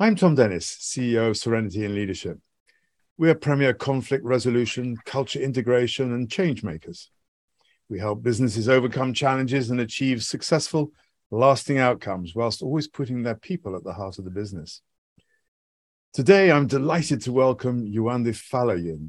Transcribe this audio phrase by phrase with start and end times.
[0.00, 2.38] I'm Tom Dennis, CEO of Serenity in Leadership.
[3.16, 7.10] We are premier conflict resolution, culture integration, and change makers.
[7.88, 10.92] We help businesses overcome challenges and achieve successful,
[11.32, 14.82] lasting outcomes whilst always putting their people at the heart of the business.
[16.12, 19.08] Today, I'm delighted to welcome Yewande Faloyin,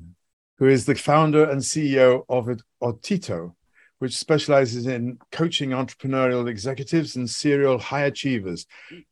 [0.57, 2.49] who is the founder and CEO of
[2.81, 3.53] Otito,
[3.99, 8.65] which specializes in coaching entrepreneurial executives and serial high achievers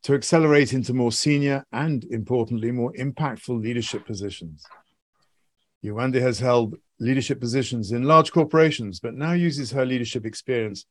[0.03, 4.65] to accelerate into more senior and, importantly, more impactful leadership positions.
[5.83, 10.85] Yewande has held leadership positions in large corporations, but now uses her leadership experience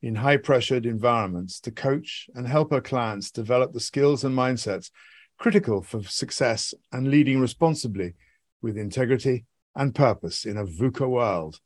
[0.00, 4.90] in high pressured environments to coach and help her clients develop the skills and mindsets
[5.38, 8.14] critical for success and leading responsibly
[8.62, 9.44] with integrity
[9.74, 11.60] and purpose in a VUCA world.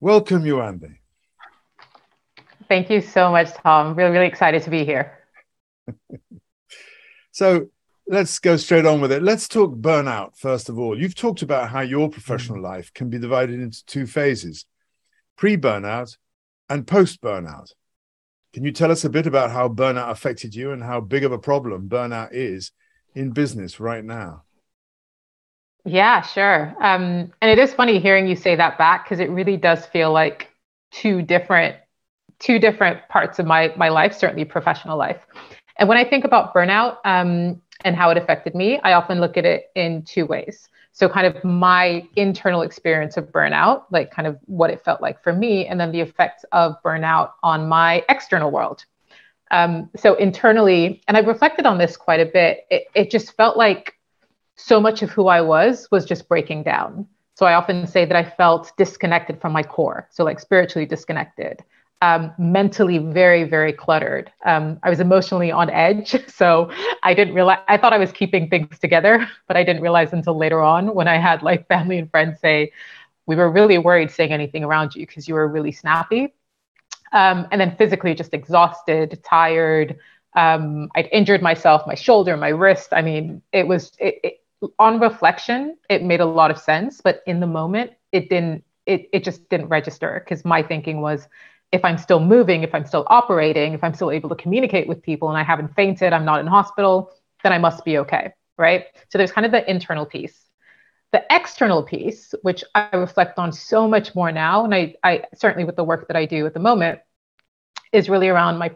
[0.00, 0.96] Welcome, Yewande.
[2.70, 3.96] Thank you so much, Tom.
[3.96, 5.18] Really, really excited to be here.
[7.32, 7.66] so
[8.06, 9.24] let's go straight on with it.
[9.24, 10.96] Let's talk burnout first of all.
[10.96, 12.62] You've talked about how your professional mm.
[12.62, 14.66] life can be divided into two phases
[15.36, 16.16] pre burnout
[16.68, 17.72] and post burnout.
[18.52, 21.32] Can you tell us a bit about how burnout affected you and how big of
[21.32, 22.70] a problem burnout is
[23.16, 24.44] in business right now?
[25.84, 26.72] Yeah, sure.
[26.80, 30.12] Um, and it is funny hearing you say that back because it really does feel
[30.12, 30.50] like
[30.92, 31.74] two different
[32.40, 35.26] two different parts of my my life, certainly professional life.
[35.78, 39.36] And when I think about burnout um, and how it affected me, I often look
[39.36, 40.68] at it in two ways.
[40.92, 45.22] So, kind of my internal experience of burnout, like kind of what it felt like
[45.22, 48.84] for me, and then the effects of burnout on my external world.
[49.52, 53.56] Um, so, internally, and I've reflected on this quite a bit, it, it just felt
[53.56, 53.94] like
[54.56, 57.06] so much of who I was was just breaking down.
[57.34, 61.62] So, I often say that I felt disconnected from my core, so like spiritually disconnected
[62.02, 64.32] um, mentally very, very cluttered.
[64.44, 66.16] Um, I was emotionally on edge.
[66.40, 66.70] So
[67.02, 70.38] I didn't realize, I thought I was keeping things together, but I didn't realize until
[70.38, 72.72] later on when I had like family and friends say,
[73.26, 76.32] we were really worried saying anything around you because you were really snappy.
[77.12, 79.98] Um, and then physically just exhausted, tired.
[80.34, 82.88] Um, I'd injured myself, my shoulder, my wrist.
[82.92, 84.40] I mean, it was, it, it,
[84.78, 89.08] on reflection, it made a lot of sense, but in the moment, it didn't, it,
[89.12, 91.28] it just didn't register because my thinking was
[91.72, 95.02] if I'm still moving, if I'm still operating, if I'm still able to communicate with
[95.02, 98.32] people and I haven't fainted, I'm not in hospital, then I must be okay.
[98.58, 98.86] Right.
[99.08, 100.38] So there's kind of the internal piece.
[101.12, 105.64] The external piece, which I reflect on so much more now, and I, I certainly
[105.64, 107.00] with the work that I do at the moment,
[107.92, 108.72] is really around my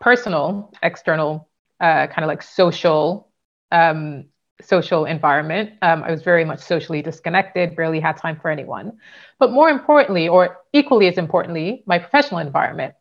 [0.00, 1.48] personal, external,
[1.80, 3.30] uh, kind of like social
[3.70, 4.26] um,
[4.62, 5.72] social environment.
[5.82, 8.98] Um, I was very much socially disconnected, barely had time for anyone.
[9.38, 12.94] But more importantly, or equally as importantly, my professional environment.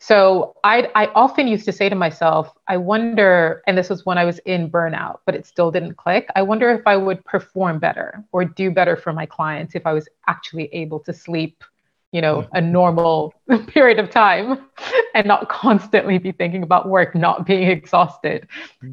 [0.00, 4.16] So I, I often used to say to myself, I wonder, and this was when
[4.16, 6.28] I was in burnout, but it still didn't click.
[6.36, 9.92] I wonder if I would perform better or do better for my clients if I
[9.92, 11.64] was actually able to sleep,
[12.12, 13.34] you know, a normal
[13.66, 14.66] period of time
[15.14, 18.46] and not constantly be thinking about work, not being exhausted.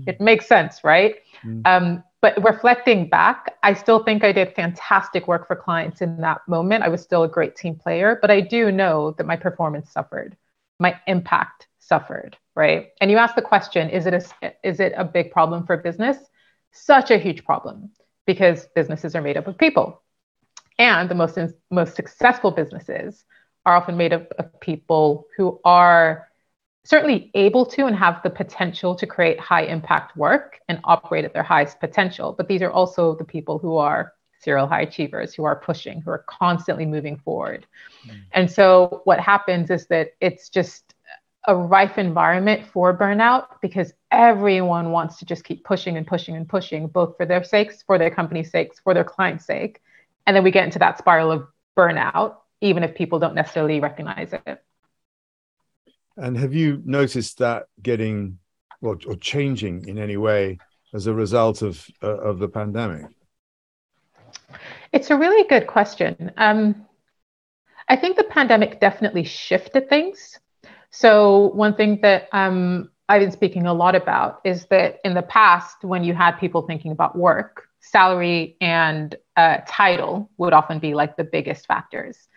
[0.08, 1.18] It makes sense, right?
[1.46, 1.62] Mm.
[1.66, 6.42] Um, but reflecting back, I still think I did fantastic work for clients in that
[6.48, 6.84] moment.
[6.84, 10.36] I was still a great team player, but I do know that my performance suffered,
[10.80, 12.88] my impact suffered, right?
[13.00, 16.18] And you asked the question, is it a is it a big problem for business?
[16.72, 17.92] Such a huge problem
[18.26, 20.02] because businesses are made up of people.
[20.80, 21.38] And the most
[21.70, 23.24] most successful businesses
[23.66, 26.28] are often made up of people who are
[26.86, 31.34] certainly able to and have the potential to create high impact work and operate at
[31.34, 32.32] their highest potential.
[32.32, 36.12] But these are also the people who are serial high achievers, who are pushing, who
[36.12, 37.66] are constantly moving forward.
[38.08, 38.22] Mm.
[38.34, 40.94] And so what happens is that it's just
[41.48, 46.48] a rife environment for burnout because everyone wants to just keep pushing and pushing and
[46.48, 49.82] pushing, both for their sakes, for their company's sakes, for their client's sake.
[50.28, 54.34] And then we get into that spiral of burnout, even if people don't necessarily recognize
[54.34, 54.64] it.
[56.18, 58.40] And have you noticed that getting
[58.82, 60.60] well, or changing in any way
[60.94, 63.06] as a result of uh, of the pandemic?
[64.92, 66.32] It's a really good question.
[66.38, 66.86] Um,
[67.90, 70.40] I think the pandemic definitely shifted things.
[70.90, 75.22] So one thing that um, I've been speaking a lot about is that in the
[75.22, 80.94] past, when you had people thinking about work, salary and uh, title would often be
[80.96, 82.28] like the biggest factors.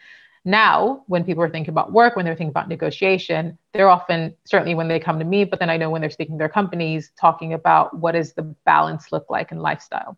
[0.48, 4.74] Now, when people are thinking about work, when they're thinking about negotiation, they're often, certainly
[4.74, 7.12] when they come to me, but then I know when they're speaking to their companies,
[7.20, 10.16] talking about what does the balance look like in lifestyle.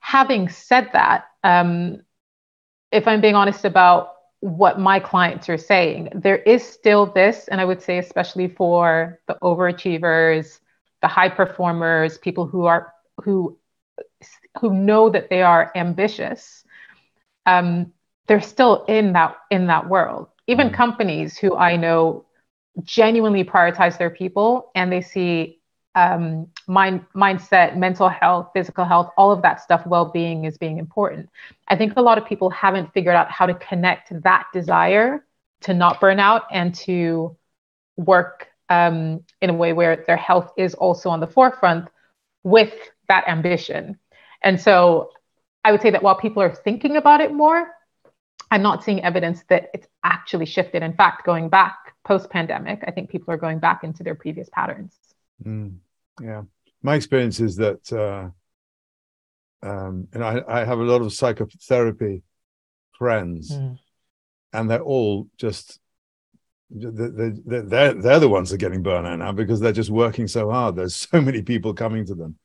[0.00, 2.02] Having said that, um,
[2.90, 7.60] if I'm being honest about what my clients are saying, there is still this, and
[7.60, 10.58] I would say, especially for the overachievers,
[11.02, 13.56] the high performers, people who are who
[14.60, 16.64] who know that they are ambitious,
[17.46, 17.92] um,
[18.26, 20.28] they're still in that in that world.
[20.46, 20.74] Even mm.
[20.74, 22.24] companies who I know
[22.82, 25.60] genuinely prioritize their people and they see
[25.94, 31.28] um, mind mindset, mental health, physical health, all of that stuff, well-being is being important.
[31.68, 35.24] I think a lot of people haven't figured out how to connect that desire
[35.62, 37.34] to not burn out and to
[37.96, 41.88] work um, in a way where their health is also on the forefront
[42.42, 42.74] with
[43.08, 43.98] that ambition.
[44.42, 45.10] And so
[45.64, 47.68] I would say that while people are thinking about it more,
[48.50, 50.82] I'm not seeing evidence that it's actually shifted.
[50.82, 54.48] In fact, going back post pandemic, I think people are going back into their previous
[54.50, 54.94] patterns.
[55.44, 55.76] Mm,
[56.20, 56.42] yeah.
[56.82, 58.30] My experience is that, uh,
[59.66, 62.22] um, and I, I, have a lot of psychotherapy
[62.92, 63.78] friends, mm.
[64.52, 65.80] and they're all just
[66.70, 70.28] they're, they're, they're the ones that are getting burnt out now because they're just working
[70.28, 70.76] so hard.
[70.76, 72.36] There's so many people coming to them.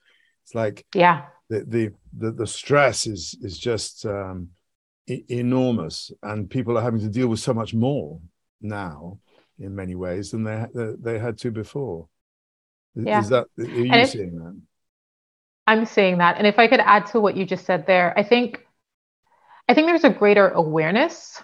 [0.44, 4.50] It's like yeah, the the the, the stress is is just um,
[5.08, 8.20] enormous, and people are having to deal with so much more
[8.62, 9.18] now
[9.60, 10.66] in many ways than they
[11.00, 12.08] they, had to before.
[12.96, 13.20] Yeah.
[13.20, 14.62] Is that are you and seeing that?
[15.68, 18.24] I'm seeing that, and if I could add to what you just said there, I
[18.24, 18.66] think
[19.70, 21.42] I think there's a greater awareness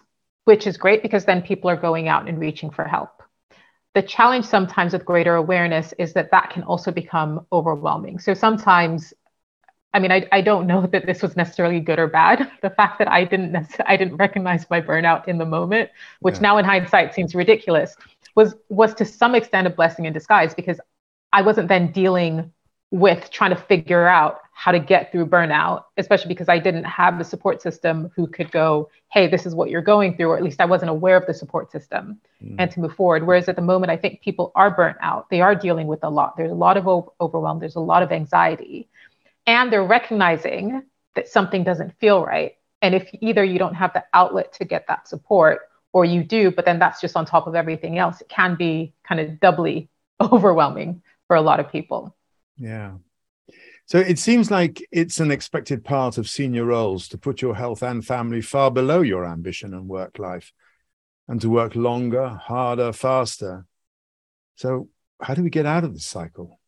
[0.47, 3.21] which is great because then people are going out and reaching for help.
[3.95, 8.17] The challenge sometimes with greater awareness is that that can also become overwhelming.
[8.19, 9.13] So sometimes,
[9.97, 12.51] I mean, I, I don't know that this was necessarily good or bad.
[12.61, 13.55] The fact that I didn't
[13.85, 15.89] I didn't recognize my burnout in the moment,
[16.19, 16.41] which yeah.
[16.41, 17.95] now in hindsight seems ridiculous,
[18.35, 20.79] was was to some extent a blessing in disguise because
[21.33, 22.51] I wasn't then dealing
[22.91, 27.17] with trying to figure out how to get through burnout, especially because I didn't have
[27.17, 30.43] the support system who could go, hey, this is what you're going through, or at
[30.43, 32.55] least I wasn't aware of the support system mm.
[32.57, 33.27] and to move forward.
[33.27, 35.29] Whereas at the moment, I think people are burnt out.
[35.29, 36.37] They are dealing with a lot.
[36.37, 36.87] There's a lot of
[37.21, 38.87] overwhelm, there's a lot of anxiety,
[39.47, 40.83] and they're recognizing
[41.15, 42.53] that something doesn't feel right.
[42.81, 45.61] And if either you don't have the outlet to get that support,
[45.93, 48.93] or you do, but then that's just on top of everything else, it can be
[49.03, 49.89] kind of doubly
[50.21, 52.15] overwhelming for a lot of people.
[52.57, 52.97] Yeah.
[53.85, 57.81] So it seems like it's an expected part of senior roles to put your health
[57.81, 60.51] and family far below your ambition and work life
[61.27, 63.65] and to work longer, harder, faster.
[64.55, 64.89] So,
[65.21, 66.59] how do we get out of this cycle?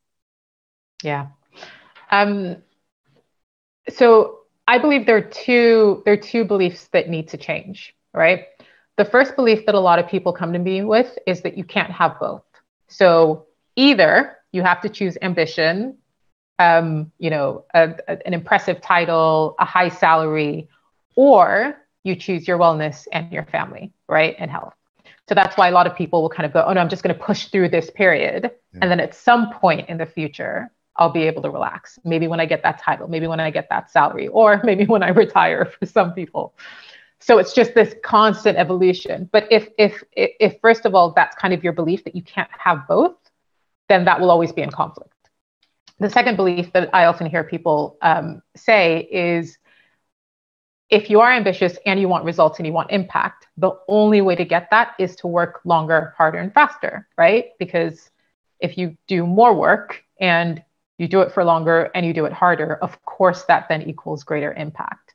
[1.02, 1.28] Yeah.
[2.10, 2.56] Um,
[3.90, 4.38] so,
[4.68, 8.44] I believe there are two there are two beliefs that need to change, right?
[8.96, 11.64] The first belief that a lot of people come to me with is that you
[11.64, 12.44] can't have both.
[12.88, 13.46] So,
[13.76, 15.96] either you have to choose ambition,
[16.58, 20.68] um, you know, a, a, an impressive title, a high salary,
[21.16, 24.74] or you choose your wellness and your family, right, and health.
[25.28, 27.02] So that's why a lot of people will kind of go, oh no, I'm just
[27.02, 28.50] going to push through this period.
[28.72, 28.78] Yeah.
[28.82, 30.70] And then at some point in the future,
[31.00, 31.98] I'll be able to relax.
[32.04, 35.02] Maybe when I get that title, maybe when I get that salary, or maybe when
[35.02, 36.54] I retire for some people.
[37.18, 39.28] So it's just this constant evolution.
[39.32, 42.50] But if if if first of all that's kind of your belief that you can't
[42.56, 43.16] have both,
[43.88, 45.12] then that will always be in conflict.
[45.98, 49.58] The second belief that I often hear people um, say is
[50.88, 54.34] if you are ambitious and you want results and you want impact, the only way
[54.34, 57.50] to get that is to work longer, harder, and faster, right?
[57.58, 58.10] Because
[58.60, 60.62] if you do more work and
[61.00, 64.22] you do it for longer and you do it harder, of course, that then equals
[64.22, 65.14] greater impact.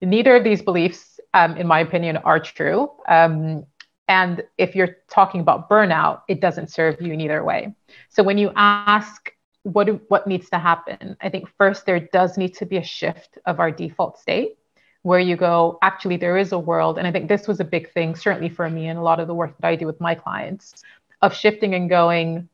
[0.00, 2.92] Neither of these beliefs, um, in my opinion, are true.
[3.08, 3.66] Um,
[4.06, 7.74] and if you're talking about burnout, it doesn't serve you in either way.
[8.10, 9.32] So when you ask
[9.64, 13.38] what what needs to happen, I think first there does need to be a shift
[13.46, 14.58] of our default state
[15.02, 16.98] where you go, actually, there is a world.
[16.98, 19.26] And I think this was a big thing, certainly for me and a lot of
[19.26, 20.84] the work that I do with my clients,
[21.20, 22.48] of shifting and going,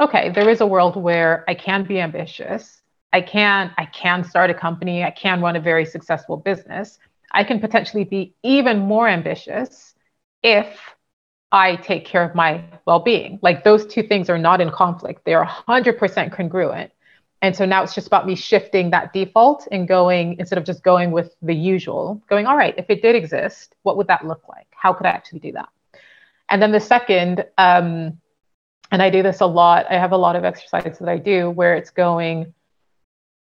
[0.00, 2.80] okay, there is a world where I can be ambitious.
[3.12, 5.04] I can, I can start a company.
[5.04, 6.98] I can run a very successful business.
[7.32, 9.94] I can potentially be even more ambitious
[10.42, 10.78] if
[11.50, 13.38] I take care of my well being.
[13.42, 16.90] Like those two things are not in conflict, they are 100% congruent.
[17.42, 20.84] And so now it's just about me shifting that default and going, instead of just
[20.84, 24.48] going with the usual, going, all right, if it did exist, what would that look
[24.48, 24.68] like?
[24.70, 25.68] How could I actually do that?
[26.48, 28.20] And then the second, um,
[28.92, 31.48] and I do this a lot, I have a lot of exercises that I do
[31.48, 32.52] where it's going,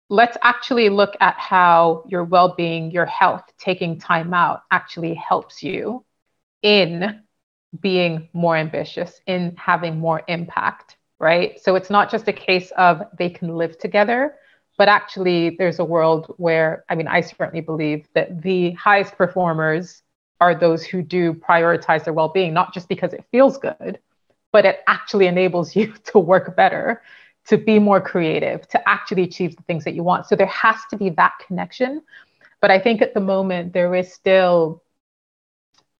[0.09, 5.61] let's actually look at how your well being, your health, taking time out actually helps
[5.61, 6.05] you
[6.61, 7.21] in
[7.81, 11.59] being more ambitious, in having more impact, right?
[11.59, 14.35] So it's not just a case of they can live together,
[14.77, 20.03] but actually there's a world where, I mean, I certainly believe that the highest performers
[20.39, 23.99] are those who do prioritize their well being, not just because it feels good,
[24.53, 27.01] but it actually enables you to work better
[27.47, 30.27] to be more creative, to actually achieve the things that you want.
[30.27, 32.01] So there has to be that connection.
[32.61, 34.81] But I think at the moment, there is still,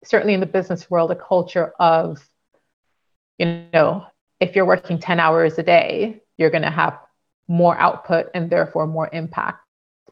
[0.06, 2.26] certainly in the business world, a culture of,
[3.38, 4.06] you know,
[4.40, 6.98] if you're working 10 hours a day, you're going to have
[7.50, 9.60] more output and therefore more impact.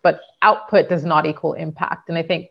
[0.04, 2.10] But output does not equal impact.
[2.10, 2.50] And I think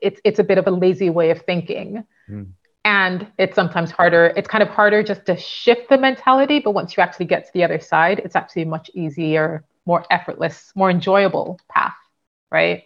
[0.00, 2.04] it's, it's a bit of a lazy way of thinking.
[2.30, 2.52] Mm
[2.84, 6.96] and it's sometimes harder it's kind of harder just to shift the mentality but once
[6.96, 10.90] you actually get to the other side it's actually a much easier more effortless more
[10.90, 11.94] enjoyable path
[12.50, 12.84] right?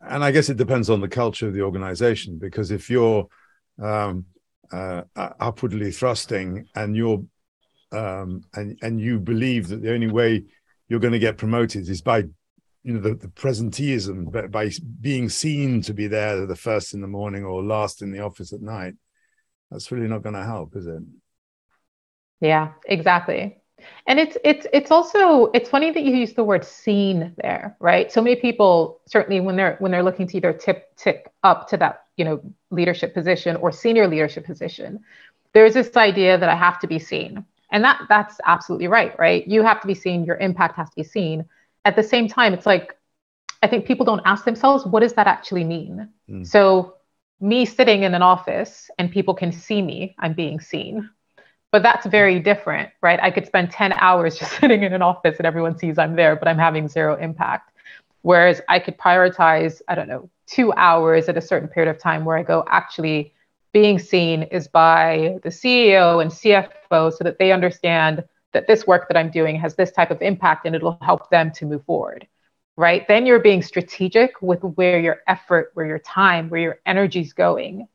[0.00, 3.26] And i guess it depends on the culture of the organization because if you're
[3.80, 4.26] um,
[4.72, 7.24] uh, upwardly thrusting and you're
[7.92, 10.44] um, and and you believe that the only way
[10.88, 12.24] you're going to get promoted is by
[12.84, 14.70] you know the, the presenteeism by, by
[15.00, 18.52] being seen to be there the first in the morning or last in the office
[18.52, 18.94] at night
[19.70, 21.02] that's really not going to help is it?
[22.40, 23.58] Yeah exactly.
[24.06, 28.10] And it's it's it's also it's funny that you use the word seen there right?
[28.10, 31.76] So many people certainly when they're when they're looking to either tip tick up to
[31.78, 35.00] that you know leadership position or senior leadership position
[35.54, 37.44] there's this idea that i have to be seen.
[37.70, 39.46] And that that's absolutely right right?
[39.46, 41.46] You have to be seen your impact has to be seen
[41.84, 42.96] at the same time, it's like,
[43.62, 46.08] I think people don't ask themselves, what does that actually mean?
[46.28, 46.46] Mm.
[46.46, 46.94] So,
[47.40, 51.10] me sitting in an office and people can see me, I'm being seen.
[51.72, 53.18] But that's very different, right?
[53.20, 56.36] I could spend 10 hours just sitting in an office and everyone sees I'm there,
[56.36, 57.72] but I'm having zero impact.
[58.22, 62.24] Whereas I could prioritize, I don't know, two hours at a certain period of time
[62.24, 63.34] where I go, actually,
[63.72, 68.22] being seen is by the CEO and CFO so that they understand
[68.52, 71.50] that this work that I'm doing has this type of impact and it'll help them
[71.52, 72.26] to move forward.
[72.76, 73.06] Right.
[73.06, 77.34] Then you're being strategic with where your effort, where your time, where your energy is
[77.34, 77.86] going,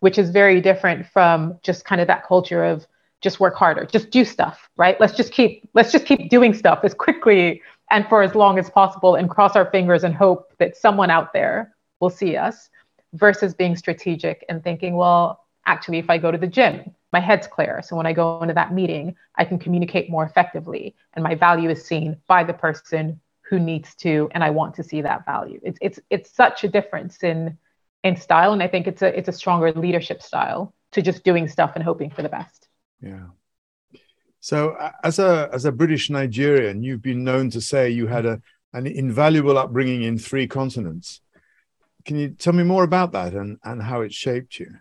[0.00, 2.86] which is very different from just kind of that culture of
[3.20, 4.98] just work harder, just do stuff, right?
[4.98, 8.70] Let's just keep let's just keep doing stuff as quickly and for as long as
[8.70, 12.70] possible and cross our fingers and hope that someone out there will see us
[13.14, 17.46] versus being strategic and thinking, well, actually if I go to the gym, my head's
[17.46, 17.80] clear.
[17.82, 21.70] So when I go into that meeting, I can communicate more effectively and my value
[21.70, 25.60] is seen by the person who needs to and I want to see that value.
[25.62, 27.58] It's it's it's such a difference in
[28.02, 31.48] in style and I think it's a it's a stronger leadership style to just doing
[31.48, 32.68] stuff and hoping for the best.
[33.00, 33.26] Yeah.
[34.40, 38.26] So uh, as a as a British Nigerian, you've been known to say you had
[38.26, 38.42] a
[38.72, 41.20] an invaluable upbringing in three continents.
[42.04, 44.74] Can you tell me more about that and, and how it shaped you?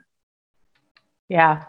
[1.29, 1.65] Yeah,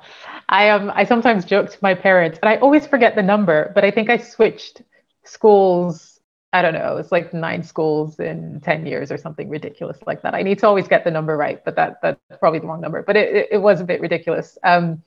[0.49, 3.85] I um I sometimes joke to my parents, and I always forget the number, but
[3.85, 4.83] I think I switched
[5.25, 6.21] schools.
[6.53, 10.35] I don't know, it's like nine schools in ten years or something ridiculous like that.
[10.35, 13.03] I need to always get the number right, but that that's probably the wrong number.
[13.03, 14.59] But it it, it was a bit ridiculous.
[14.65, 15.03] Um,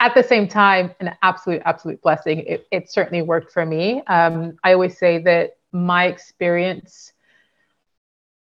[0.00, 2.40] at the same time, an absolute absolute blessing.
[2.40, 4.02] It it certainly worked for me.
[4.06, 7.12] Um, I always say that my experience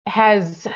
[0.06, 0.66] has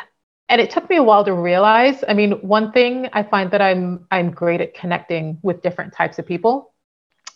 [0.49, 3.63] and it took me a while to realize i mean one thing i find that
[3.63, 6.73] i'm i'm great at connecting with different types of people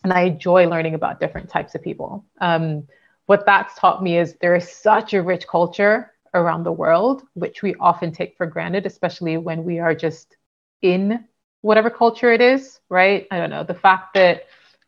[0.05, 2.25] and i enjoy learning about different types of people.
[2.41, 2.87] Um,
[3.27, 7.63] what that's taught me is there is such a rich culture around the world which
[7.63, 10.37] we often take for granted especially when we are just
[10.83, 11.25] in
[11.61, 13.27] whatever culture it is right?
[13.31, 14.45] I don't know the fact that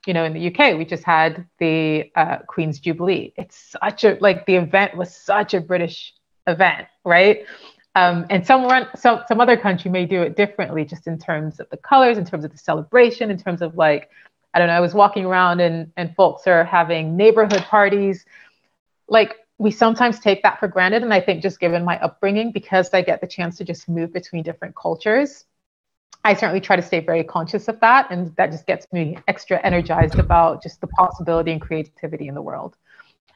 [0.07, 3.33] you know in the uk we just had the uh, queen's jubilee.
[3.37, 6.15] It's such a like the event was such a british
[6.47, 7.45] event right
[7.95, 11.69] um, and some, some some other country may do it differently, just in terms of
[11.71, 14.11] the colors, in terms of the celebration, in terms of like,
[14.55, 14.75] I don't know.
[14.75, 18.25] I was walking around and and folks are having neighborhood parties.
[19.09, 22.89] Like we sometimes take that for granted, and I think just given my upbringing, because
[22.95, 25.45] I get the chance to just move between different cultures,
[26.25, 29.61] I certainly try to stay very conscious of that, and that just gets me extra
[29.63, 32.77] energized about just the possibility and creativity in the world.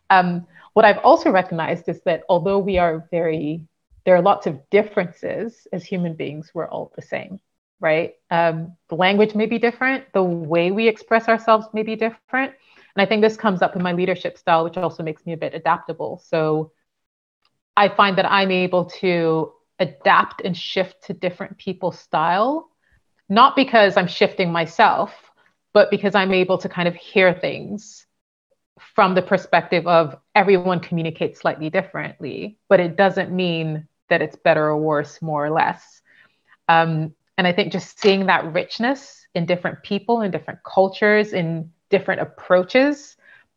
[0.09, 3.67] Um, what I've also recognized is that although we are very
[4.07, 6.53] there are lots of differences as human beings.
[6.55, 7.41] We're all the same,
[7.81, 8.15] right?
[8.31, 12.55] Um, the language may be different, the way we express ourselves may be different.
[12.95, 15.37] And I think this comes up in my leadership style, which also makes me a
[15.37, 16.23] bit adaptable.
[16.25, 16.71] So
[17.77, 22.71] I find that I'm able to adapt and shift to different people's style,
[23.29, 25.13] not because I'm shifting myself,
[25.75, 28.07] but because I'm able to kind of hear things
[28.95, 34.65] from the perspective of everyone communicates slightly differently, but it doesn't mean that it's better
[34.67, 36.03] or worse, more or less.
[36.69, 41.71] Um, and I think just seeing that richness in different people, in different cultures, in
[41.91, 43.17] different approaches,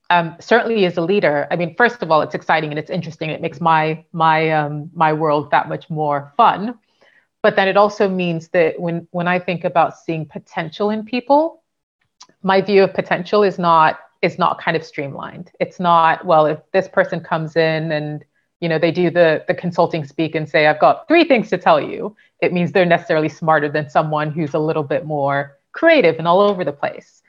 [0.10, 1.48] um, certainly as a leader.
[1.52, 3.30] I mean, first of all, it's exciting and it's interesting.
[3.30, 6.78] It makes my my um, my world that much more fun.
[7.42, 11.64] But then it also means that when when I think about seeing potential in people,
[12.44, 15.52] my view of potential is not is not kind of streamlined.
[15.60, 18.26] It's not, well, if this person comes in and
[18.60, 21.58] you know they do the the consulting speak and say i've got three things to
[21.58, 22.16] tell you.
[22.42, 26.40] It means they're necessarily smarter than someone who's a little bit more creative and all
[26.40, 27.22] over the place.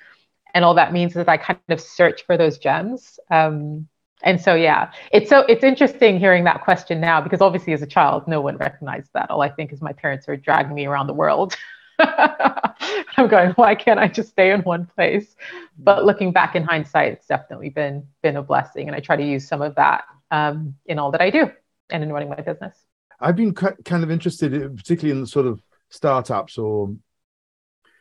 [0.54, 3.18] And all that means is i kind of search for those gems.
[3.30, 3.88] Um,
[4.22, 7.86] and so yeah it's so it's interesting hearing that question now because obviously as a
[7.86, 9.30] child no one recognized that.
[9.30, 11.56] All i think is my parents are dragging me around the world
[13.16, 15.36] i'm going why can't i just stay in one place
[15.78, 19.24] but looking back in hindsight it's definitely been been a blessing and i try to
[19.24, 21.50] use some of that um, in all that I do
[21.90, 22.76] and in running my business.
[23.20, 26.94] I've been kind of interested, particularly in the sort of startups or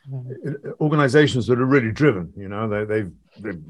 [0.10, 0.70] mm-hmm.
[0.80, 2.32] organizations that are really driven.
[2.38, 3.62] You know, they, they've, they've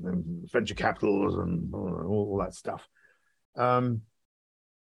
[0.52, 2.88] venture capitals and all, all that stuff.
[3.56, 4.02] Um,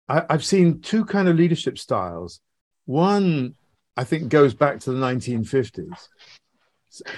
[0.08, 2.40] I, I've seen two kind of leadership styles.
[2.86, 3.54] One,
[4.00, 6.08] I think, goes back to the 1950s.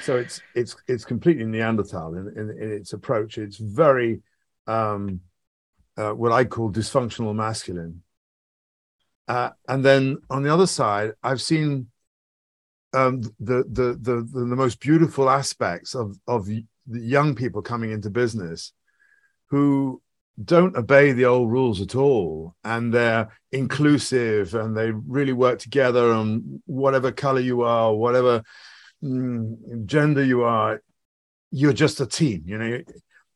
[0.02, 3.38] So it's it's it's completely Neanderthal in, in, in its approach.
[3.38, 4.22] It's very
[4.66, 5.22] um,
[5.96, 8.02] uh, what I call dysfunctional masculine.
[9.28, 11.92] Uh, and then on the other side, I've seen
[12.94, 17.92] um, the, the, the, the, the most beautiful aspects of, of the young people coming
[17.92, 18.74] into business
[19.52, 20.02] who
[20.44, 26.12] don't obey the old rules at all and they're inclusive and they really work together
[26.14, 28.42] and whatever color you are whatever
[29.04, 30.82] mm, gender you are
[31.52, 32.82] you're just a team you know?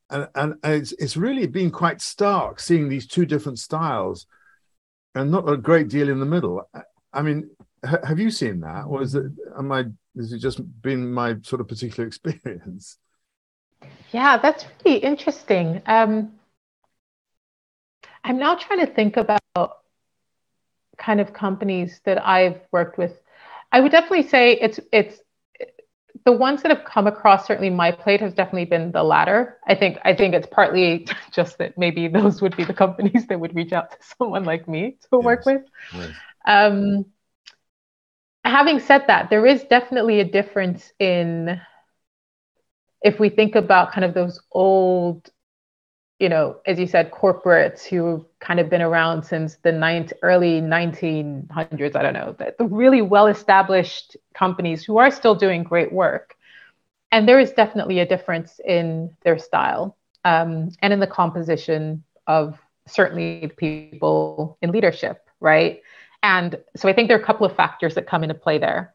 [0.09, 4.25] And, and it's, it's really been quite stark seeing these two different styles
[5.15, 6.69] and not a great deal in the middle.
[7.11, 7.49] I mean
[7.83, 9.25] ha- have you seen that or is it
[9.57, 9.85] am i
[10.15, 12.97] has it just been my sort of particular experience?
[14.11, 15.81] Yeah that's really interesting.
[15.85, 16.31] Um,
[18.25, 19.77] i'm now trying to think about
[20.97, 23.13] kind of companies that i've worked with
[23.71, 25.21] i would definitely say it's it's
[26.25, 29.59] the ones that have come across certainly my plate has definitely been the latter.
[29.67, 33.39] I think I think it's partly just that maybe those would be the companies that
[33.39, 35.23] would reach out to someone like me to yes.
[35.23, 35.61] work with.
[35.93, 36.09] Yes.
[36.47, 37.05] Um,
[38.43, 41.61] having said that, there is definitely a difference in
[43.01, 45.29] if we think about kind of those old
[46.19, 50.61] you know, as you said, corporates who've kind of been around since the ninth, early
[50.61, 55.91] 1900s, I don't know, the, the really well established companies who are still doing great
[55.91, 56.35] work.
[57.11, 62.57] And there is definitely a difference in their style um, and in the composition of
[62.87, 65.81] certainly people in leadership, right?
[66.23, 68.93] And so I think there are a couple of factors that come into play there.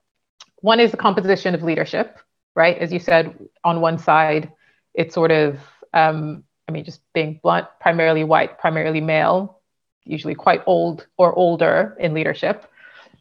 [0.63, 2.19] One is the composition of leadership,
[2.57, 2.77] right?
[2.79, 4.53] As you said, on one side,
[4.95, 5.59] it's sort of
[5.93, 9.59] um, I mean, just being blunt, primarily white, primarily male,
[10.05, 12.71] usually quite old or older in leadership,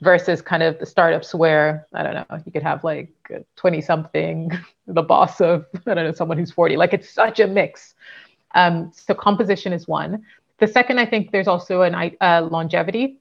[0.01, 3.11] versus kind of the startups where, I don't know, you could have like
[3.55, 4.51] 20 something,
[4.87, 6.77] the boss of, I don't know, someone who's 40.
[6.77, 7.95] Like it's such a mix.
[8.53, 10.23] Um, so composition is one.
[10.59, 13.19] The second, I think there's also an uh, longevity.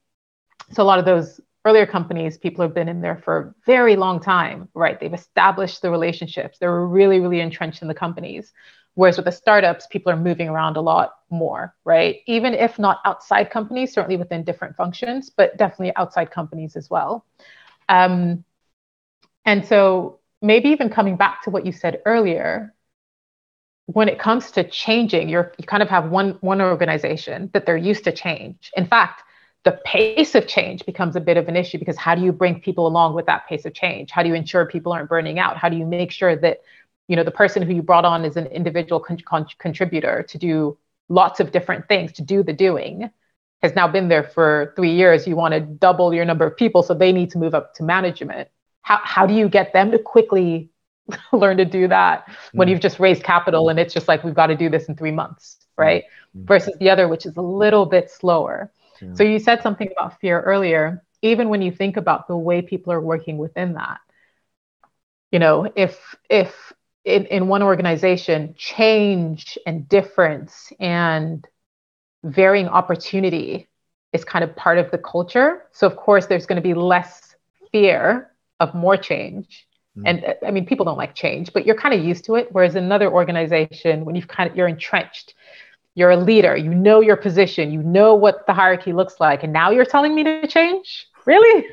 [0.73, 3.97] So a lot of those earlier companies, people have been in there for a very
[3.97, 5.01] long time, right?
[5.01, 6.59] They've established the relationships.
[6.59, 8.53] They're really, really entrenched in the companies.
[8.99, 12.17] Whereas with the startups, people are moving around a lot more, right?
[12.27, 17.25] Even if not outside companies, certainly within different functions, but definitely outside companies as well.
[17.89, 18.43] Um,
[19.45, 22.75] and so maybe even coming back to what you said earlier,
[23.87, 27.77] when it comes to changing, you're you kind of have one one organization that they're
[27.77, 28.73] used to change.
[28.77, 29.23] In fact,
[29.63, 32.61] the pace of change becomes a bit of an issue because how do you bring
[32.61, 34.11] people along with that pace of change?
[34.11, 35.57] How do you ensure people aren't burning out?
[35.57, 36.63] How do you make sure that
[37.09, 40.39] you know the person who you brought on is an individual con- con- contributor to
[40.39, 43.11] do lots of different things to do the doing
[43.63, 46.83] has now been there for three years you want to double your number of people
[46.83, 48.49] so they need to move up to management
[48.83, 50.71] how, how do you get them to quickly
[51.33, 52.71] learn to do that when mm.
[52.71, 55.11] you've just raised capital and it's just like we've got to do this in three
[55.11, 56.05] months right
[56.37, 56.45] mm.
[56.47, 59.15] versus the other which is a little bit slower yeah.
[59.15, 62.93] so you said something about fear earlier even when you think about the way people
[62.93, 63.99] are working within that
[65.33, 66.73] you know if if
[67.09, 71.47] in, in one organization, change and difference and
[72.23, 73.69] varying opportunity
[74.13, 75.65] is kind of part of the culture.
[75.73, 77.35] So, of course, there's going to be less
[77.73, 79.67] fear of more change.
[79.97, 80.03] Mm.
[80.07, 82.49] And uh, I mean, people don't like change, but you're kind of used to it.
[82.53, 85.35] Whereas another organization, when you've kind of you're entrenched,
[85.95, 89.53] you're a leader, you know your position, you know what the hierarchy looks like, and
[89.53, 91.09] now you're telling me to change?
[91.27, 91.67] Really?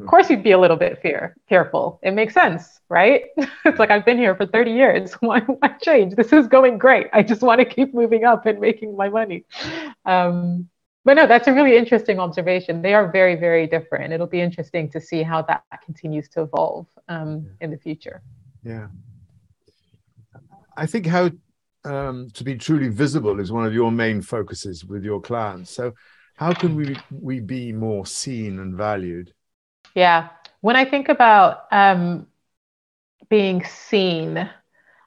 [0.00, 2.00] Of course you'd be a little bit fear fearful.
[2.02, 3.22] It makes sense right?
[3.64, 5.12] It's like i've been here for 30 years.
[5.20, 6.16] Why, why change?
[6.16, 7.06] This is going great.
[7.12, 9.44] I just want to keep moving up and making my money.
[10.04, 10.68] Um,
[11.04, 12.82] but no that's a really interesting observation.
[12.82, 14.12] They are very very different.
[14.12, 18.20] It'll be interesting to see how that continues to evolve um, in the future.
[18.62, 18.88] Yeah.
[20.76, 21.30] I think how
[21.84, 25.70] um, to be truly visible is one of your main focuses with your clients.
[25.70, 25.94] So,
[26.36, 29.32] how can we we be more seen and valued?
[29.94, 30.28] Yeah,
[30.60, 32.26] when I think about um,
[33.28, 34.48] being seen,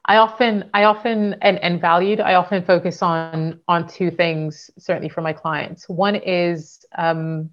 [0.06, 2.20] I often I often and, and valued.
[2.20, 4.70] I often focus on on two things.
[4.78, 6.84] Certainly for my clients, one is.
[6.96, 7.50] Um,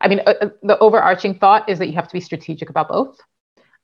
[0.00, 2.88] I mean, uh, uh the overarching thought is that you have to be strategic about
[2.88, 3.18] both.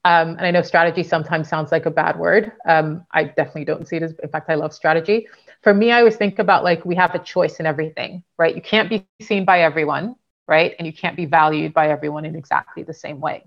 [0.05, 2.53] Um, and I know strategy sometimes sounds like a bad word.
[2.67, 5.29] Um, I definitely don't see it as, in fact, I love strategy.
[5.63, 8.55] For me, I always think about like we have a choice in everything, right?
[8.55, 10.17] You can't be seen by everyone,
[10.51, 10.75] right?
[10.77, 13.45] And you can't be valued by everyone in exactly the same way.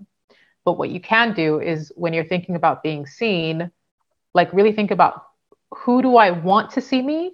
[0.64, 3.70] But what you can do is when you're thinking about being seen,
[4.32, 5.26] like really think about
[5.70, 7.32] who do I want to see me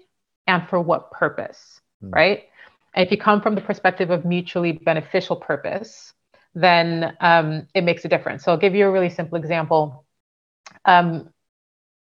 [0.48, 2.12] and for what purpose, mm.
[2.12, 2.44] right?
[2.94, 6.12] And if you come from the perspective of mutually beneficial purpose,
[6.52, 8.42] then um, it makes a difference.
[8.44, 10.04] So I'll give you a really simple example.
[10.84, 11.30] Um,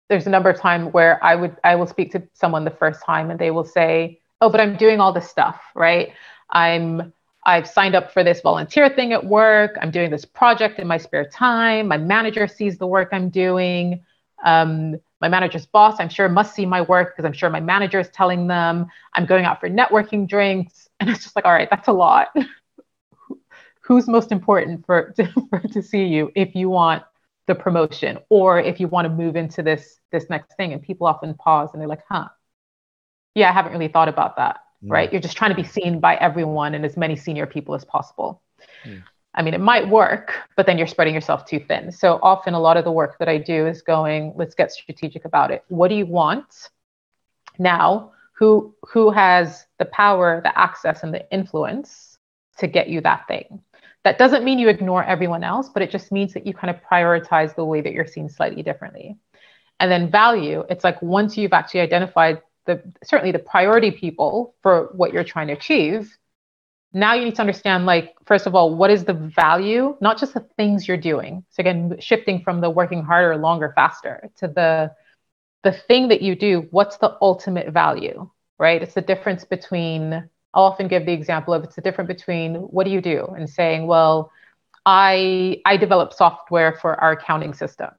[0.08, 3.04] there's a number of times where I would I will speak to someone the first
[3.04, 6.14] time and they will say, "Oh, but I'm doing all this stuff, right?
[6.50, 7.12] I'm
[7.48, 9.78] I've signed up for this volunteer thing at work.
[9.82, 11.88] I'm doing this project in my spare time.
[11.88, 14.04] My manager sees the work I'm doing.
[14.44, 18.00] Um, my manager's boss, I'm sure, must see my work because I'm sure my manager
[18.00, 18.86] is telling them.
[19.14, 22.28] I'm going out for networking drinks, and it's just like, all right, that's a lot.
[23.88, 27.04] who's most important for to, for to see you if you want
[27.48, 31.08] the promotion or if you want to move into this this next thing and people
[31.08, 32.28] often pause and they're like huh
[33.36, 34.92] yeah i haven't really thought about that mm.
[34.92, 37.86] right you're just trying to be seen by everyone and as many senior people as
[37.86, 38.42] possible
[38.86, 39.02] mm.
[39.34, 42.60] i mean it might work but then you're spreading yourself too thin so often a
[42.60, 45.88] lot of the work that i do is going let's get strategic about it what
[45.88, 46.70] do you want
[47.60, 52.18] now who who has the power the access and the influence
[52.58, 53.62] to get you that thing
[54.08, 56.82] that doesn't mean you ignore everyone else, but it just means that you kind of
[56.82, 59.18] prioritize the way that you're seen slightly differently.
[59.82, 64.92] And then value, it's like once you've actually identified the certainly the priority people for
[64.94, 66.16] what you're trying to achieve,
[66.94, 70.34] now you need to understand like first of all, what is the value, not just
[70.36, 71.44] the things you're doing.
[71.50, 74.92] So again, shifting from the working harder, longer, faster to the
[75.64, 78.82] the thing that you do, what's the ultimate value, right?
[78.82, 82.86] It's the difference between I'll often give the example of it's the difference between what
[82.86, 84.32] do you do and saying, well,
[84.86, 87.92] I I develop software for our accounting system.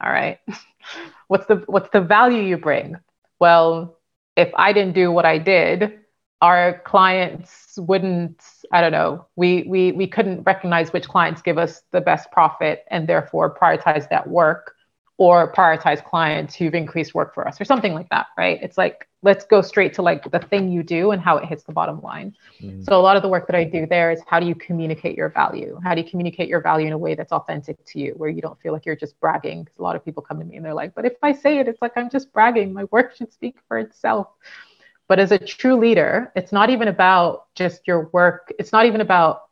[0.00, 0.38] All right.
[1.28, 2.96] what's the what's the value you bring?
[3.38, 3.98] Well,
[4.36, 6.00] if I didn't do what I did,
[6.42, 11.82] our clients wouldn't i don't know we we we couldn't recognize which clients give us
[11.92, 14.75] the best profit and therefore prioritize that work
[15.18, 18.58] or prioritize clients who've increased work for us or something like that right?
[18.62, 21.64] It's like let's go straight to like the thing you do and how it hits
[21.64, 22.36] the bottom line.
[22.60, 22.82] Mm-hmm.
[22.82, 25.16] so a lot of the work that i do there is how do you communicate
[25.16, 25.78] your value?
[25.82, 28.42] How do you communicate your value in a way that's authentic to you where you
[28.42, 29.64] don't feel like you're just bragging?
[29.64, 31.58] Because a lot of people come to me and they're like but if i say
[31.58, 32.72] it it's like i'm just bragging.
[32.72, 34.28] My work should speak for itself.
[35.08, 38.52] But as a true leader it's not even about just your work.
[38.58, 39.45] It's not even about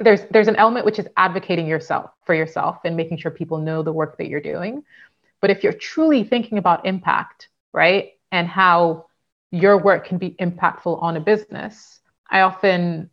[0.00, 3.82] there's there's an element which is advocating yourself for yourself and making sure people know
[3.82, 4.82] the work that you're doing.
[5.40, 9.06] But if you're truly thinking about impact right and how
[9.50, 13.10] your work can be impactful on a business i often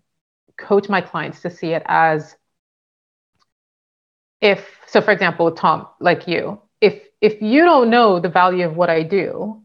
[0.58, 2.36] coach my clients to see it as
[4.42, 8.76] if so for example tom like you if if you don't know the value of
[8.76, 9.62] what i do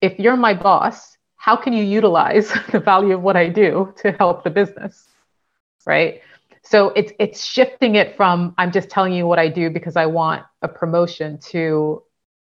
[0.00, 4.12] if you're my boss how can you utilize the value of what i do to
[4.12, 5.08] help the business
[5.86, 6.22] right
[6.62, 10.06] so it's it's shifting it from i'm just telling you what i do because i
[10.06, 12.02] want a promotion to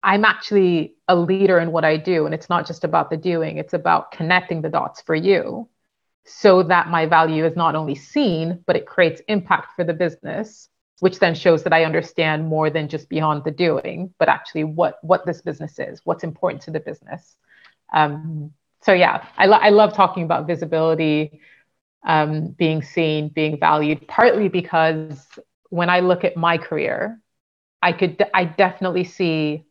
[0.04, 2.26] i'm actually a leader in what i do.
[2.26, 5.70] And it's not just about the doing it's about connecting the dots for you
[6.26, 10.70] so that my value is not only seen but it creates impact for the business
[11.00, 14.98] which then shows that i understand more than just beyond the doing but actually what
[15.04, 17.36] what this business is what's important to the business.
[17.94, 21.42] Um, so yeah I, lo- I love talking about visibility
[22.06, 25.26] um, being seen, being valued, partly because
[25.70, 27.20] when I look at my career,
[27.82, 29.66] I could, I definitely see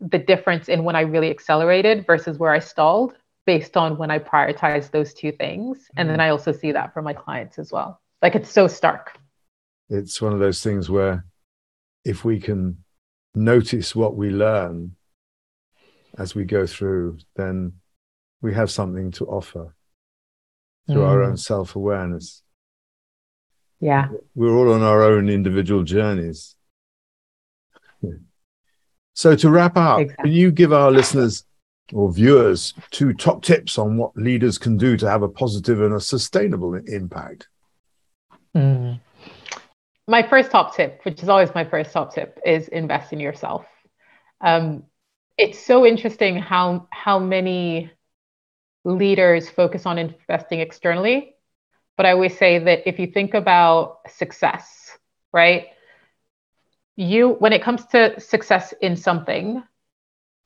[0.00, 3.14] the difference in when I really accelerated versus where I stalled
[3.46, 5.88] based on when I prioritized those two things.
[5.96, 6.22] And then mm-hmm.
[6.22, 8.00] I also see that for my clients as well.
[8.20, 9.18] Like it's so stark.
[9.88, 11.24] It's one of those things where
[12.04, 12.84] if we can
[13.34, 14.96] notice what we learn
[16.18, 17.74] as we go through, then
[18.40, 19.74] we have something to offer
[20.86, 21.08] through mm.
[21.08, 21.38] our own mm.
[21.38, 22.42] self awareness.
[23.80, 24.08] Yeah.
[24.34, 26.54] We're all on our own individual journeys.
[29.14, 30.30] So, to wrap up, exactly.
[30.30, 31.44] can you give our listeners
[31.92, 35.94] or viewers two top tips on what leaders can do to have a positive and
[35.94, 37.48] a sustainable impact?
[38.56, 39.00] Mm.
[40.08, 43.66] My first top tip, which is always my first top tip, is invest in yourself.
[44.40, 44.84] Um,
[45.36, 47.90] it's so interesting how how many
[48.84, 51.34] leaders focus on investing externally.
[51.96, 54.96] But i always say that if you think about success
[55.32, 55.66] right?
[56.96, 59.62] You when it comes to success in something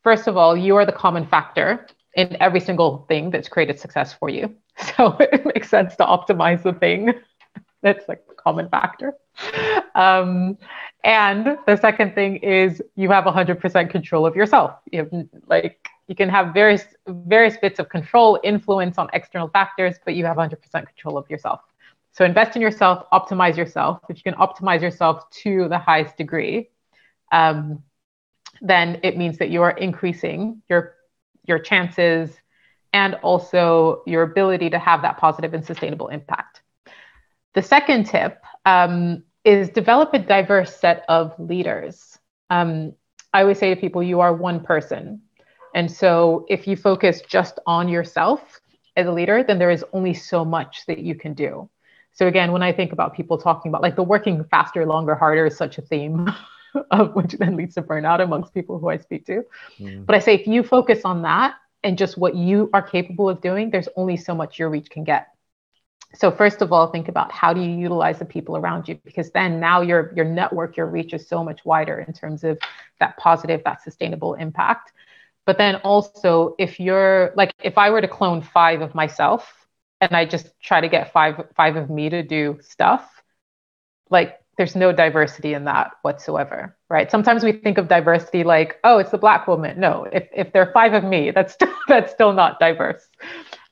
[0.03, 4.13] first of all you are the common factor in every single thing that's created success
[4.13, 4.55] for you.
[4.97, 7.13] So it makes sense to optimize the thing.
[7.83, 9.15] That's like the common factor.
[9.95, 10.59] Um,
[11.05, 14.73] and the second thing is you have 100% control of yourself.
[14.93, 15.11] You have
[15.47, 20.25] like you can have various various bits of control, influence on external factors, but you
[20.25, 21.61] have 100% control of yourself.
[22.13, 24.01] So invest in yourself, optimize yourself.
[24.09, 26.71] If you can optimize yourself to the highest degree,
[27.31, 27.83] um,
[28.63, 30.95] then it means that you are increasing your
[31.45, 32.31] your chances
[32.93, 36.63] and also your ability to have that positive and sustainable impact.
[37.55, 42.19] The second tip um, is develop a diverse set of leaders.
[42.51, 42.95] Um,
[43.33, 45.23] I always say to people, you are one person.
[45.77, 48.63] And so if you focus just on yourself
[48.97, 51.69] as a leader, then there is only so much that you can do.
[52.15, 55.45] So again, when I think about people talking about like the working faster, longer, harder
[55.45, 56.33] is such a theme
[56.91, 59.45] of which then leads to burnout amongst people who I speak to.
[59.79, 60.07] Mm.
[60.07, 63.43] But I say if you focus on that and just what you are capable of
[63.43, 65.29] doing, there's only so much your reach can get
[66.15, 69.31] so first of all think about how do you utilize the people around you because
[69.33, 72.59] then now your your network your reach is so much wider in terms of
[73.01, 74.93] that positive that sustainable impact
[75.47, 79.67] but then also if you're like if i were to clone five of myself
[80.01, 83.23] and i just try to get five five of me to do stuff
[84.11, 88.99] like there's no diversity in that whatsoever right sometimes we think of diversity like oh
[88.99, 92.13] it's the black woman no if, if there are five of me that's still, that's
[92.13, 93.09] still not diverse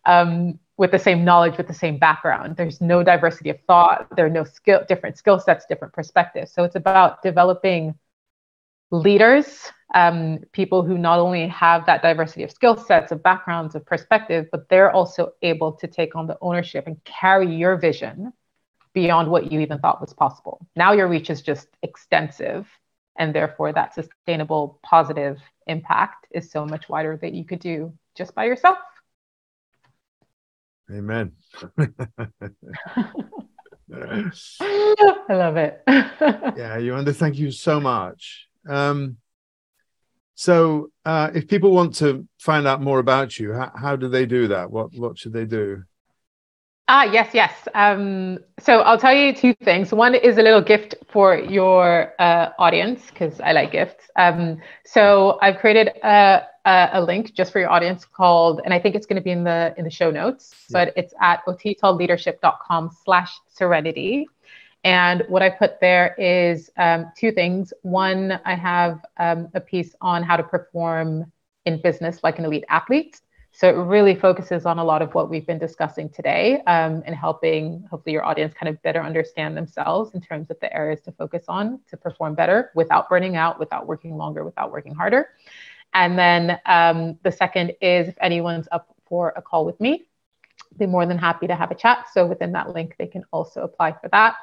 [0.07, 2.57] um, with the same knowledge, with the same background.
[2.57, 4.09] There's no diversity of thought.
[4.17, 6.53] There are no skill, different skill sets, different perspectives.
[6.53, 7.95] So it's about developing
[8.91, 13.87] leaders, um, people who not only have that diversity of skill sets, of backgrounds, of
[13.87, 18.33] perspective, but they're also able to take on the ownership and carry your vision
[18.93, 20.67] beyond what you even thought was possible.
[20.75, 22.67] Now your reach is just extensive,
[23.17, 28.35] and therefore that sustainable, positive impact is so much wider that you could do just
[28.35, 28.79] by yourself.
[30.91, 31.33] Amen.
[31.79, 31.87] I
[35.31, 35.83] love it.
[35.87, 38.49] yeah, Yewande, thank you so much.
[38.69, 39.19] Um,
[40.35, 44.27] so, uh, if people want to find out more about you, how, how do they
[44.27, 44.71] do that?
[44.71, 45.85] What what should they do?
[46.87, 47.53] Ah, yes, yes.
[47.75, 49.91] Um, so I'll tell you two things.
[49.91, 54.05] One is a little gift for your uh, audience because I like gifts.
[54.17, 58.79] Um, so I've created a, a, a, link just for your audience called, and I
[58.79, 60.85] think it's going to be in the in the show notes, yeah.
[60.85, 64.27] but it's at otitoleadership.com slash serenity.
[64.85, 67.73] And what I put there is um, two things.
[67.83, 71.33] One, I have um, a piece on how to perform
[71.65, 73.21] in business like an elite athlete.
[73.57, 77.15] So it really focuses on a lot of what we've been discussing today um, and
[77.15, 81.13] helping hopefully your audience kind of better understand themselves in terms of the areas to
[81.13, 85.29] focus on to perform better without burning out, without working longer, without working harder.
[85.95, 90.03] And then um, the second is if anyone's up for a call with me,
[90.79, 92.07] be more than happy to have a chat.
[92.13, 94.37] So within that link, they can also apply for that.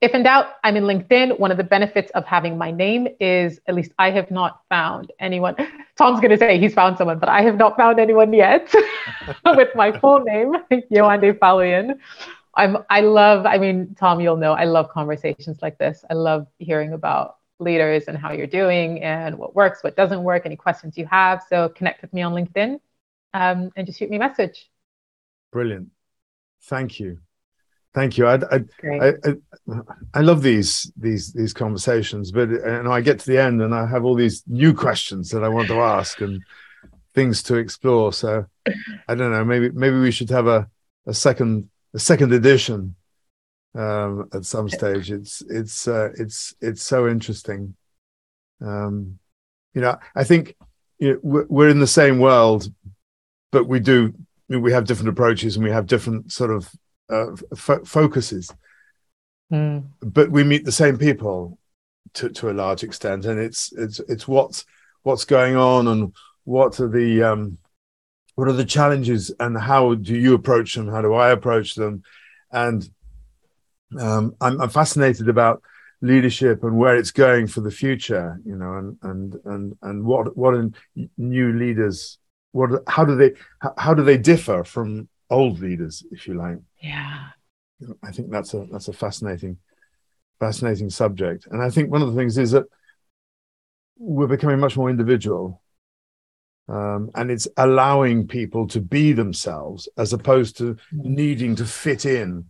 [0.00, 1.38] If in doubt, I'm in LinkedIn.
[1.38, 5.12] One of the benefits of having my name is at least I have not found
[5.20, 5.54] anyone.
[5.96, 8.74] Tom's going to say he's found someone, but I have not found anyone yet
[9.46, 10.54] with my full name,
[10.90, 11.98] Yewande Faloyin.
[12.54, 16.04] I'm, I love, I mean, Tom, you'll know, I love conversations like this.
[16.10, 20.44] I love hearing about leaders and how you're doing and what works, what doesn't work,
[20.44, 21.44] any questions you have.
[21.48, 22.80] So connect with me on LinkedIn
[23.34, 24.68] um, and just shoot me a message.
[25.52, 25.88] Brilliant.
[26.64, 27.18] Thank you.
[27.94, 28.26] Thank you.
[28.26, 28.64] I, I,
[29.02, 29.34] I,
[30.14, 33.86] I, love these these these conversations, but and I get to the end and I
[33.86, 36.42] have all these new questions that I want to ask and
[37.14, 38.14] things to explore.
[38.14, 38.46] So
[39.08, 39.44] I don't know.
[39.44, 40.70] Maybe maybe we should have a
[41.06, 42.94] a second a second edition
[43.74, 45.10] um, at some stage.
[45.10, 47.74] It's it's uh, it's it's so interesting.
[48.62, 49.18] Um,
[49.74, 50.56] you know, I think
[50.98, 52.72] you know, we're in the same world,
[53.50, 54.14] but we do
[54.60, 56.70] we have different approaches and we have different sort of
[57.10, 58.50] uh, f- focuses.
[59.52, 59.88] Mm.
[60.00, 61.58] But we meet the same people
[62.14, 64.64] to, to a large extent, and it's it's it's what's
[65.02, 67.58] what's going on and what are the um,
[68.34, 70.88] what are the challenges and how do you approach them?
[70.88, 72.02] How do I approach them?
[72.50, 72.88] And
[73.98, 75.62] um, I'm, I'm fascinated about
[76.00, 78.40] leadership and where it's going for the future.
[78.44, 80.54] You know, and and and and what what
[81.18, 82.18] new leaders
[82.52, 83.32] what how do they
[83.76, 86.58] how, do they differ from old leaders, if you like.
[86.80, 87.28] Yeah.
[88.02, 89.56] I think that's a that's a fascinating,
[90.38, 91.48] fascinating subject.
[91.50, 92.66] And I think one of the things is that
[93.98, 95.60] we're becoming much more individual.
[96.68, 102.44] Um, and it's allowing people to be themselves as opposed to needing to fit in.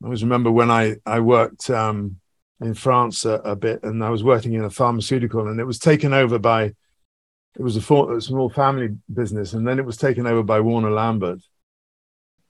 [0.00, 2.20] I always remember when I I worked um,
[2.60, 5.80] in France a, a, bit, and I was working in a pharmaceutical, and it was
[5.80, 6.74] taken over by
[7.58, 10.90] it was a, for, small family business, and then it was taken over by Warner
[10.90, 11.40] Lambert,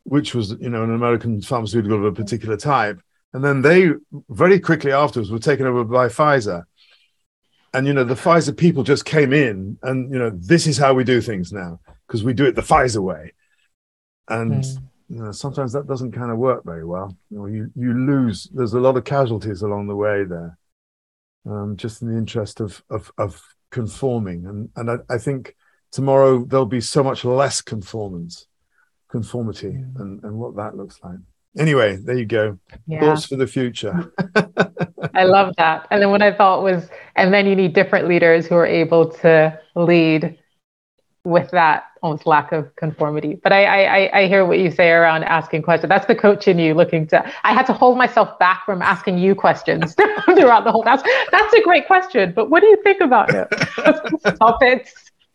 [0.05, 3.01] which was you know an American pharmaceutical of a particular type,
[3.33, 3.91] and then they
[4.29, 6.65] very quickly afterwards were taken over by Pfizer
[7.75, 10.95] and you know the Pfizer people just came in, and you know this is how
[10.95, 13.33] we do things now because we do it the Pfizer way,
[14.29, 14.79] and mm.
[15.09, 17.17] you know sometimes that doesn't kind of work very well.
[17.31, 18.49] You know, you you lose.
[18.53, 20.59] There's a lot of casualties along the way there,
[21.47, 25.57] um, just in the interest of of, of conforming, and and I, I, think
[25.91, 28.47] tomorrow there'll be so much less conformance,
[29.09, 30.01] conformity, mm.
[30.01, 31.19] and and what that looks like
[31.59, 32.59] anyway, there you go.
[32.87, 33.01] Yeah.
[33.01, 34.13] Thoughts for the future.
[35.15, 35.87] I love that.
[35.91, 39.11] And then what I thought was, and then you need different leaders who are able
[39.21, 40.39] to lead
[41.25, 43.39] with that almost lack of conformity.
[43.43, 45.89] But I, I, I hear what you say around asking questions.
[45.89, 47.25] That's the coach in you looking to.
[47.45, 50.83] I had to hold myself back from asking you questions throughout the whole.
[50.83, 52.33] That's that's a great question.
[52.35, 53.49] But what do you think about it?
[54.37, 54.89] Stop it.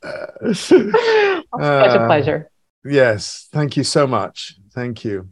[0.03, 2.49] Uh, such a pleasure.
[2.85, 4.55] Yes, thank you so much.
[4.73, 5.29] Thank you.